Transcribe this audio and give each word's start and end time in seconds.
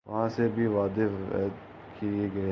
وہاں 0.05 0.29
سے 0.29 0.47
بھی 0.47 0.67
وعدے 0.67 1.05
وعید 1.05 1.53
کیے 1.99 2.11
گئے 2.11 2.27
ہیں۔ 2.27 2.39